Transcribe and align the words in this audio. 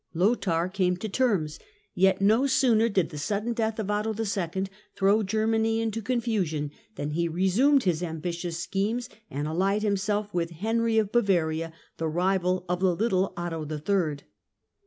Lothair 0.15 0.67
came 0.67 0.97
to 0.97 1.07
terms, 1.07 1.59
yet 1.93 2.21
no 2.21 2.47
sooner 2.47 2.89
did 2.89 3.09
the 3.11 3.19
sudden 3.19 3.53
death 3.53 3.77
of 3.77 3.91
Otto 3.91 4.15
II. 4.17 4.65
throw 4.95 5.21
Germany 5.21 5.79
into 5.79 6.01
confusion 6.01 6.71
than 6.95 7.11
he 7.11 7.27
resumed 7.27 7.83
his 7.83 8.01
ambitious 8.01 8.57
schemes 8.57 9.09
and 9.29 9.47
allied 9.47 9.83
himself 9.83 10.33
with 10.33 10.49
Henry 10.49 10.97
of 10.97 11.11
Bavaria, 11.11 11.71
the 11.97 12.07
rival 12.09 12.65
of 12.67 12.79
the 12.79 12.95
little 12.95 13.31
Otto 13.37 13.61
III. 13.63 14.15
(see 14.15 14.15
p. 14.15 14.23